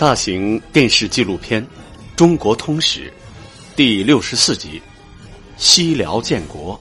[0.00, 1.62] 大型电视纪录片
[2.16, 3.08] 《中国通史》
[3.76, 4.78] 第六十四集
[5.58, 6.74] 《西辽建国》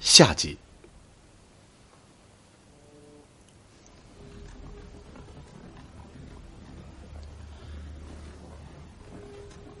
[0.00, 0.58] 下集。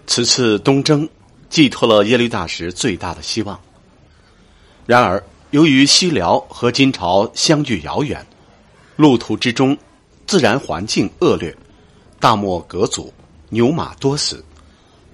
[0.06, 1.08] 此次东征
[1.50, 3.60] 寄托了耶律大石最大的希望。
[4.86, 8.24] 然而，由于西辽和金朝相距遥远，
[8.94, 9.76] 路途之中
[10.24, 11.52] 自然环境恶劣。
[12.26, 13.14] 大漠隔阻，
[13.50, 14.44] 牛马多死，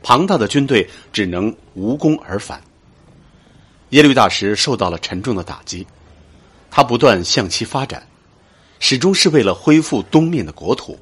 [0.02, 2.62] 庞大的军队只能无功而返。
[3.90, 5.86] 耶律大石受到了沉重的打击，
[6.70, 8.08] 他不断向西发展，
[8.80, 10.98] 始终是为了恢复东面的国土，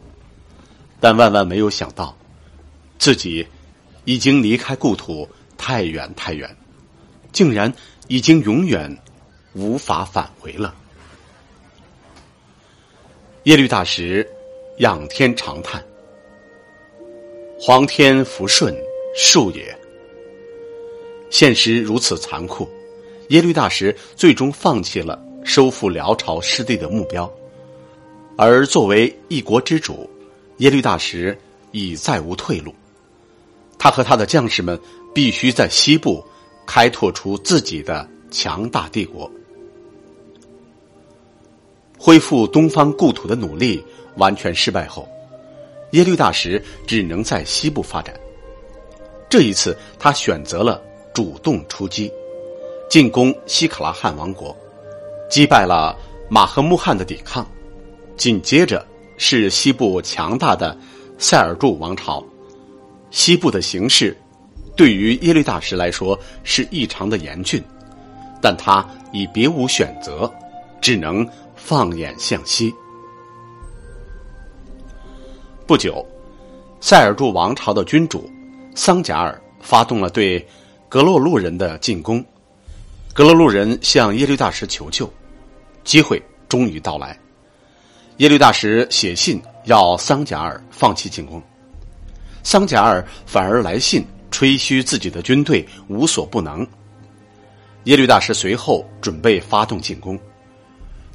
[0.99, 2.13] 但万万没有想到，
[2.99, 3.47] 自己
[4.05, 6.57] 已经离开故土太远太远，
[7.31, 7.73] 竟然
[8.09, 8.99] 已经永远
[9.53, 10.75] 无法返回了。
[13.45, 14.29] 耶律大石
[14.79, 15.81] 仰天长叹。
[17.63, 18.75] 皇天福顺，
[19.15, 19.79] 树也。
[21.29, 22.67] 现实如此残酷，
[23.29, 27.31] 耶律大石最终放弃了收复辽朝失地的目标，
[28.35, 30.09] 而作为一国之主，
[30.57, 31.39] 耶律大石
[31.71, 32.75] 已再无退路。
[33.79, 34.81] 他和他的将士们
[35.15, 36.25] 必须在西部
[36.67, 39.31] 开拓出自己的强大帝国。
[41.99, 43.85] 恢复东方故土的努力
[44.17, 45.07] 完全失败后。
[45.93, 48.15] 耶律大石只能在西部发展。
[49.29, 50.83] 这一次，他选择了
[51.15, 52.11] 主动出击，
[52.89, 54.57] 进攻西卡拉汗王国，
[55.31, 55.97] 击败了
[56.29, 57.47] 马和穆汗的抵抗。
[58.17, 58.85] 紧接着
[59.17, 60.77] 是西部强大的
[61.17, 62.25] 塞尔柱王朝。
[63.11, 64.17] 西部的形势
[64.77, 67.63] 对于耶律大石来说是异常的严峻，
[68.43, 70.33] 但他已别无选择，
[70.81, 72.73] 只能放眼向西。
[75.71, 76.05] 不久，
[76.81, 78.29] 塞尔柱王朝的君主
[78.75, 80.45] 桑贾尔发动了对
[80.89, 82.25] 格洛路人的进攻。
[83.15, 85.09] 格洛路人向耶律大石求救，
[85.85, 87.17] 机会终于到来。
[88.17, 91.41] 耶律大石写信要桑贾尔放弃进攻，
[92.43, 96.67] 桑贾尔反而来信吹嘘自己的军队无所不能。
[97.85, 100.19] 耶律大石随后准备发动进攻，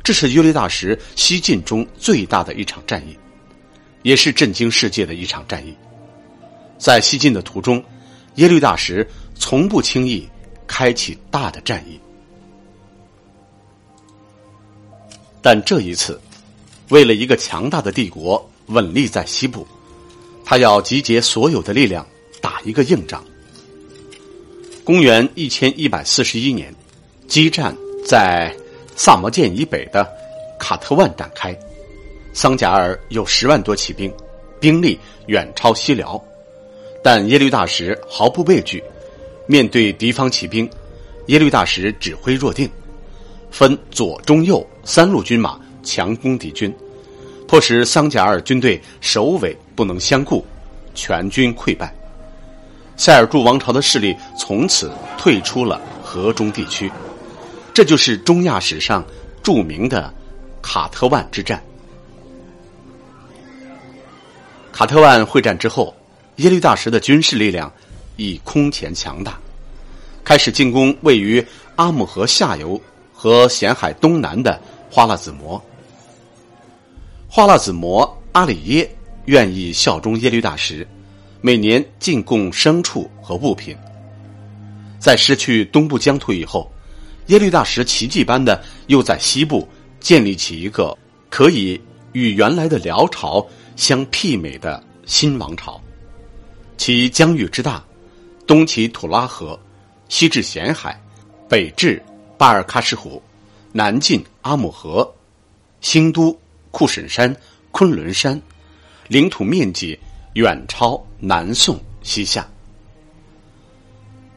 [0.02, 3.18] 这是耶律大石西进中最大的一场战役。
[4.05, 5.75] 也是震惊世界的一场战役。
[6.77, 7.83] 在西进的途中，
[8.35, 10.29] 耶律大石从不轻易
[10.67, 11.99] 开启大的战役。
[15.41, 16.21] 但这一次，
[16.89, 19.67] 为了一个强大的帝国稳立在西部，
[20.45, 22.05] 他要集结所有的力量
[22.39, 23.25] 打一个硬仗。
[24.83, 26.72] 公元一千一百四十一年，
[27.27, 28.55] 激战在
[28.95, 30.07] 萨摩剑以北的
[30.59, 31.57] 卡特万展开。
[32.35, 34.13] 桑贾尔有十万多骑兵，
[34.59, 36.22] 兵力远超西辽，
[37.01, 38.84] 但耶律大石毫不畏惧。
[39.47, 40.69] 面对敌方骑兵，
[41.28, 42.69] 耶律大石指挥若定，
[43.50, 46.75] 分左、中、右三路军马强攻敌军，
[47.47, 50.46] 迫使桑贾尔军队首尾不能相顾，
[50.94, 51.96] 全军溃败。
[52.97, 56.91] 塞尔柱王朝的势力从此退出了河中地区，
[57.73, 59.06] 这就是中亚史上
[59.41, 60.13] 著名的
[60.62, 61.63] 卡特万之战。
[64.75, 65.96] 卡特万会战之后，
[66.36, 67.72] 耶律大石的军事力量
[68.18, 69.40] 已空前强大，
[70.22, 71.41] 开始进攻位于
[71.78, 72.80] 阿姆河下游
[73.14, 74.59] 和咸海东南的
[74.91, 75.64] 花剌子模。
[77.30, 78.94] 花剌子模阿里耶
[79.28, 80.85] 愿意效忠耶律大石，
[81.40, 83.74] 每年进贡牲畜和物品。
[85.00, 86.69] 在失去东部疆土以后，
[87.28, 89.66] 耶律大石奇迹般的又在西部
[90.02, 90.94] 建立起一个
[91.30, 91.80] 可以
[92.12, 93.47] 与原来的辽朝。
[93.75, 95.80] 相媲美的新王朝，
[96.78, 97.84] 其疆域之大，
[98.47, 99.59] 东起土拉河，
[100.08, 101.00] 西至咸海，
[101.50, 102.02] 北至
[102.38, 103.22] 巴尔喀什湖，
[103.72, 105.14] 南进阿姆河，
[105.81, 106.38] 兴都
[106.72, 107.35] 库什山、
[107.72, 108.41] 昆仑山，
[109.08, 109.99] 领土面积
[110.34, 112.47] 远超南宋西夏。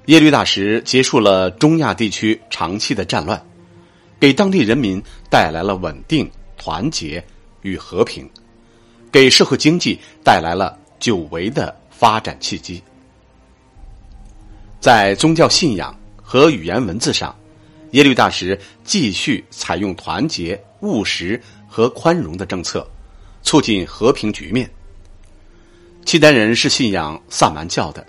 [0.06, 3.40] 耶律大石结束了中亚地区长期的战乱，
[4.18, 7.24] 给当地人民带来了稳定、团结
[7.62, 8.28] 与和平。
[9.10, 12.82] 给社会经济带来了久违的发展契机。
[14.80, 17.34] 在宗教信仰和语言文字上，
[17.92, 22.88] 耶律大石继续采用团结、务实和宽容的政策，
[23.42, 24.70] 促进和平局面。
[26.04, 28.06] 契丹人是信仰萨满教的，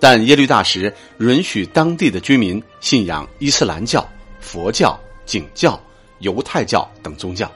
[0.00, 4.08] 但耶律大石允许当地的居民信仰伊斯兰教、
[4.40, 5.78] 佛教、景教、
[6.20, 7.50] 犹太教等宗教。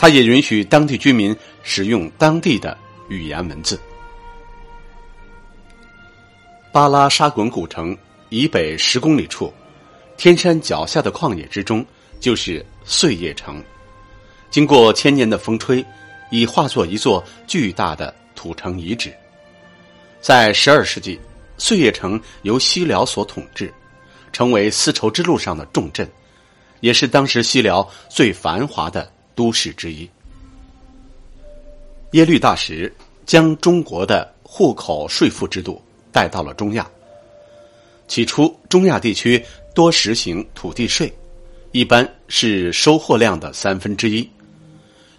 [0.00, 2.74] 他也允许当地居民使用当地的
[3.10, 3.78] 语言文字。
[6.72, 7.94] 巴拉沙滚古城
[8.30, 9.52] 以北十公里处，
[10.16, 11.84] 天山脚下的旷野之中，
[12.18, 13.62] 就是碎叶城。
[14.50, 15.84] 经过千年的风吹，
[16.30, 19.12] 已化作一座巨大的土城遗址。
[20.18, 21.20] 在十二世纪，
[21.58, 23.70] 碎叶城由西辽所统治，
[24.32, 26.10] 成为丝绸之路上的重镇，
[26.80, 30.06] 也是当时西辽最繁华的都市之一。
[32.12, 32.94] 耶律大石
[33.24, 35.80] 将中国的户口税赋制度。
[36.12, 36.90] 带到了中亚。
[38.08, 39.40] 起初，中亚地区
[39.72, 41.08] 多实行土地税，
[41.70, 44.28] 一般是收获量的三分之一。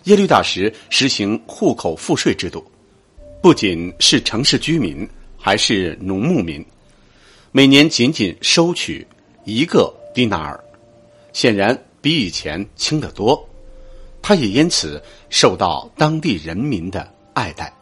[0.03, 2.61] 耶律大石实行户口赋税制度，
[3.41, 5.07] 不仅是城市居民，
[5.37, 6.61] 还是农牧民，
[7.53, 9.07] 每年仅仅收取
[9.45, 10.61] 一个迪纳尔，
[11.31, 13.47] 显然比以前轻得多。
[14.21, 17.73] 他也因此受到当地人民的爱戴。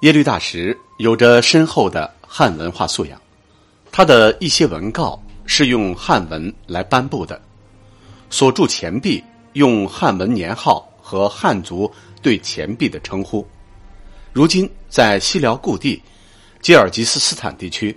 [0.00, 3.20] 耶律大石有着深厚的汉文化素养，
[3.90, 7.40] 他的一些文告是用汉文来颁布的，
[8.28, 9.22] 所铸钱币
[9.54, 11.90] 用汉文年号和汉族
[12.20, 13.46] 对钱币的称呼。
[14.32, 16.02] 如今在西辽故地
[16.60, 17.96] 吉尔吉斯斯坦地区，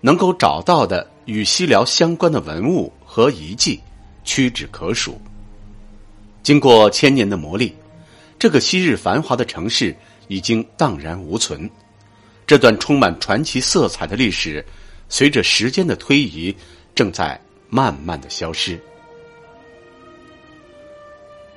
[0.00, 3.80] 能够找到的与西辽相关的文物和遗迹
[4.28, 5.18] 屈指可数。
[6.42, 7.72] 经过千年的磨砺，
[8.38, 9.96] 这个昔日繁华的城市。
[10.30, 11.70] 已经荡然无存，
[12.46, 14.62] 这段充满传奇色彩的历史，
[15.08, 16.54] 随着时间的推移，
[16.94, 17.40] 正在
[17.70, 18.78] 慢慢的消失。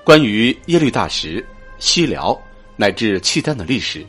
[0.06, 1.45] 关于耶律大石、
[1.79, 2.41] 西辽
[2.77, 4.06] 乃至契丹的历史，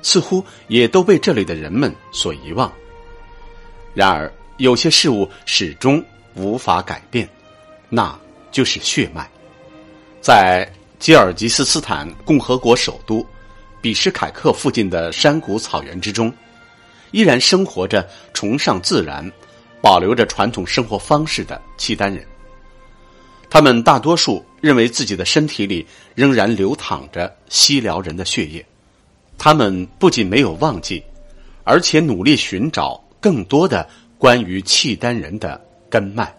[0.00, 2.72] 似乎也都被这里的人们所遗忘。
[3.92, 6.02] 然而，有些事物始终
[6.34, 7.28] 无法改变，
[7.88, 8.18] 那
[8.50, 9.28] 就是血脉。
[10.20, 13.26] 在吉尔吉斯斯坦共和国首都。
[13.80, 16.32] 比什凯克附近的山谷草原之中，
[17.12, 18.04] 依然生活着
[18.34, 19.30] 崇尚自然、
[19.80, 22.26] 保留着传统生活方式的契丹人。
[23.48, 25.86] 他们大多数认为自己的身体里
[26.16, 28.66] 仍然流淌着西辽人的血液。
[29.38, 31.00] 他们不仅没有忘记，
[31.62, 33.88] 而且努力寻找更多的
[34.18, 36.34] 关于契丹人的根脉。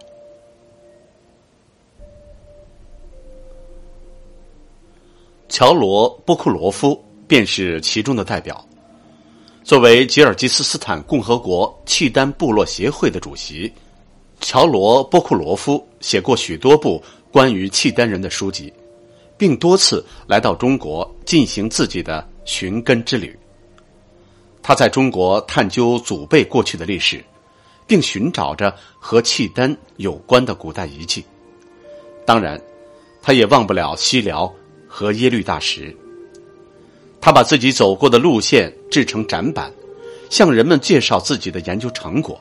[5.49, 7.03] 乔罗波库罗夫。
[7.29, 8.65] 便是其中的代表。
[9.63, 13.71] 作为吉尔吉斯斯坦共和国契丹部落协会的主席，
[14.41, 16.99] 乔罗波库罗夫写过许多部
[17.31, 18.73] 关于契丹人的书籍，
[19.37, 23.37] 并多次来到中国进行自己的寻根之旅。
[24.63, 27.23] 他在中国探究祖辈过去的历史，
[27.85, 31.23] 并寻找着和契丹有关的古代遗迹。
[32.25, 32.59] 当然，
[33.21, 34.51] 他也忘不了西辽
[34.89, 35.95] 和耶律大石。
[37.21, 39.71] 他把自己走过的路线制成展板，
[40.29, 42.39] 向人们介绍自己的研究成果。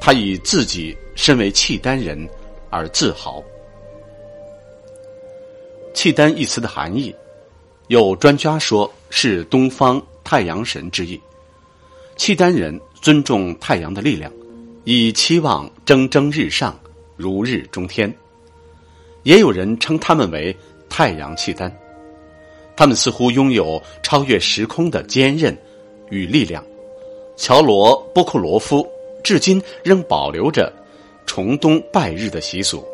[0.00, 2.28] 他以自己身为契丹人
[2.70, 3.42] 而自豪。
[5.92, 7.14] 契丹一词的含义，
[7.88, 11.20] 有专家说是东方太阳神之意。
[12.16, 14.32] 契丹人尊重太阳的力量，
[14.84, 16.78] 以期望蒸蒸日上，
[17.16, 18.12] 如日中天。
[19.24, 20.56] 也有人称他们为
[20.88, 21.74] 太阳契丹。
[22.76, 25.56] 他们似乎拥有超越时空的坚韧
[26.10, 26.64] 与力量。
[27.36, 28.88] 乔罗波库罗夫
[29.22, 30.72] 至今仍保留着
[31.26, 32.84] 重冬拜日的习俗，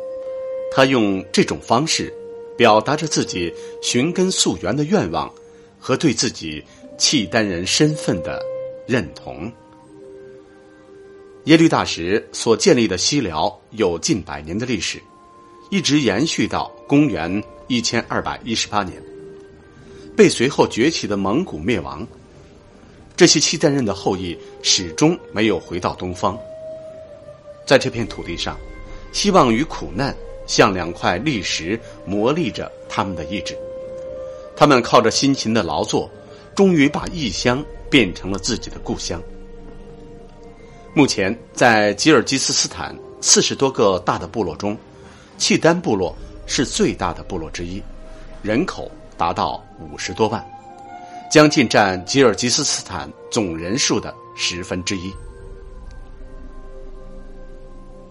[0.71, 2.13] 他用这种方式
[2.57, 5.31] 表达着自己寻根溯源的愿望
[5.79, 6.63] 和对自己
[6.97, 8.41] 契丹人身份的
[8.87, 9.51] 认同。
[11.45, 14.99] 耶律大石所建立的西辽有近百年的历史，
[15.69, 19.01] 一直延续到公元一千二百一十八年。
[20.15, 22.07] 被随后崛起的蒙古灭亡，
[23.17, 26.39] 这些契丹人的后裔始终没有回到东方。
[27.65, 28.57] 在这片土地上，
[29.11, 30.15] 希望与苦难
[30.47, 33.57] 像两块砾石磨砺着他们的意志。
[34.55, 36.09] 他们靠着辛勤的劳作，
[36.55, 39.21] 终于把异乡变成了自己的故乡。
[40.93, 44.77] 目前，在吉尔吉斯斯坦四十多个大的部落中，
[45.37, 46.15] 契丹部落
[46.45, 47.81] 是最大的部落之一，
[48.41, 48.91] 人口。
[49.17, 50.45] 达到五十多万，
[51.31, 55.09] 将近占吉尔吉斯斯坦总人数的十分之一。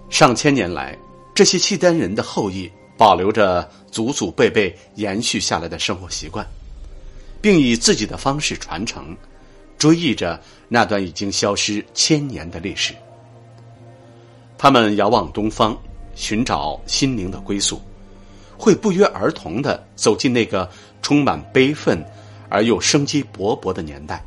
[0.08, 0.96] 上千年来，
[1.34, 6.46] 这些契丹人的后裔保留着祖祖辈辈延续下来的生活习惯，
[7.42, 9.14] 并以自己的方式传承，
[9.76, 12.94] 追忆着那段已经消失千年的历史。
[14.56, 15.76] 他们遥望东方，
[16.14, 17.78] 寻找心灵的归宿，
[18.58, 20.68] 会不约而同的走进那个。
[21.04, 22.02] 充满悲愤
[22.48, 24.24] 而又生机勃勃的年代。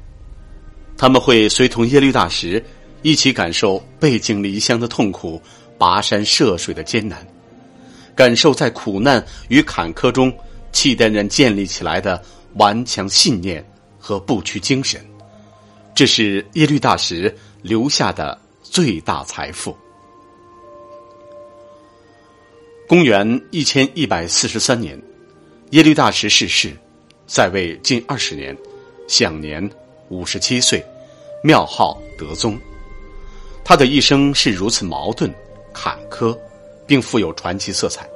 [0.96, 2.64] 他们会随同耶律大石
[3.02, 5.42] 一起感受背井离乡的痛苦、
[5.80, 7.18] 跋山涉水的艰难，
[8.16, 10.32] 感受在苦难与坎坷中
[10.72, 12.24] 契丹人建立起来的
[12.58, 13.68] 顽强信念
[13.98, 15.04] 和不屈精神。
[15.96, 19.76] 这是耶律大石留下的最大财富。
[22.88, 24.98] 公元一千一百四十三年，
[25.72, 26.74] 耶律大石逝世，
[27.28, 28.58] 在位近二十年，
[29.10, 29.70] 享年
[30.08, 30.82] 五十七岁，
[31.44, 32.58] 庙号德宗。
[33.62, 35.30] 他的一生是如此矛盾、
[35.74, 36.34] 坎坷，
[36.88, 38.08] 并富有传奇色彩。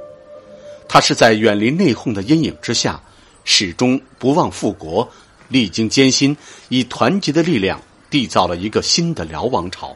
[0.88, 3.04] 他是在远离内讧的阴影之下，
[3.44, 5.06] 始终不忘复国，
[5.50, 6.36] 历经艰辛，
[6.70, 7.78] 以团结的力量
[8.10, 9.94] 缔造了一个新的辽王朝。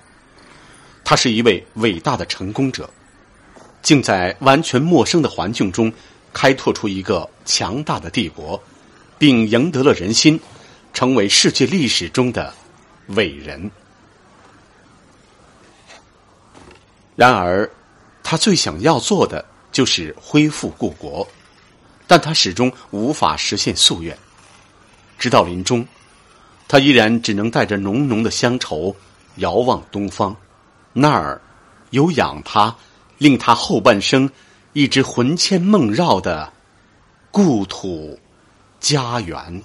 [1.06, 2.90] 他是一位伟大的成功者。
[3.86, 5.94] 竟在完全陌生的环境中，
[6.34, 8.60] 开拓出一个强大的帝国，
[9.20, 10.40] 并赢得了人心，
[10.92, 12.52] 成为世界历史中的
[13.10, 13.70] 伟人。
[17.16, 17.70] 然而，
[18.24, 21.26] 他最想要做的就是恢复故国，
[22.08, 24.18] 但他始终无法实现夙愿。
[25.20, 25.88] 直到临终，
[26.68, 28.96] 他依然只能带着浓浓的乡愁，
[29.36, 30.36] 遥望东方，
[30.92, 31.40] 那儿
[31.92, 32.76] 有养他。
[33.26, 34.30] 令他后半生
[34.74, 36.54] 一直魂牵梦绕的
[37.32, 38.20] 故土
[38.80, 39.64] 家园。